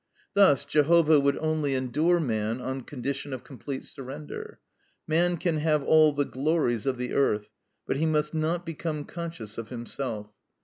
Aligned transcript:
Thus 0.33 0.65
Jehovah 0.65 1.19
would 1.19 1.37
only 1.37 1.75
endure 1.75 2.19
man 2.19 2.59
on 2.59 2.81
condition 2.81 3.33
of 3.33 3.43
complete 3.43 3.83
surrender. 3.85 4.57
Man 5.05 5.37
can 5.37 5.57
have 5.57 5.83
all 5.83 6.11
the 6.11 6.25
glories 6.25 6.87
of 6.87 6.97
the 6.97 7.13
earth, 7.13 7.49
but 7.85 7.97
he 7.97 8.07
must 8.07 8.33
not 8.33 8.65
become 8.65 9.05
conscious 9.05 9.59
of 9.59 9.69
himself. 9.69 10.31